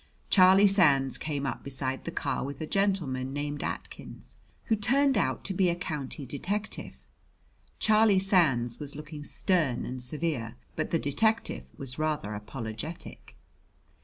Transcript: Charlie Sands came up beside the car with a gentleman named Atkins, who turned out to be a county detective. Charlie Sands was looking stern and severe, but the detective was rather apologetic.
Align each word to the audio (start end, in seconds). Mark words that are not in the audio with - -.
Charlie 0.31 0.65
Sands 0.65 1.19
came 1.19 1.45
up 1.45 1.63
beside 1.63 2.05
the 2.05 2.11
car 2.11 2.43
with 2.43 2.59
a 2.59 2.65
gentleman 2.65 3.33
named 3.33 3.61
Atkins, 3.63 4.35
who 4.63 4.75
turned 4.75 5.15
out 5.15 5.43
to 5.45 5.53
be 5.53 5.69
a 5.69 5.75
county 5.75 6.25
detective. 6.25 7.05
Charlie 7.77 8.17
Sands 8.17 8.79
was 8.79 8.95
looking 8.95 9.23
stern 9.23 9.85
and 9.85 10.01
severe, 10.01 10.55
but 10.75 10.89
the 10.89 10.97
detective 10.97 11.67
was 11.77 11.99
rather 11.99 12.33
apologetic. 12.33 13.35